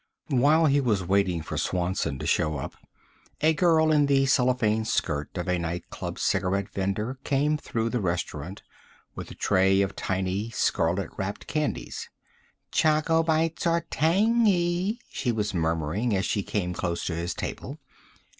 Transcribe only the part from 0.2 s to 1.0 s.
While he